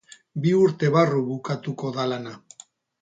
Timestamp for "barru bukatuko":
0.95-1.93